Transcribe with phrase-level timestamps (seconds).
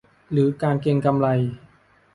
[0.31, 1.27] หรือการเก็งกำไร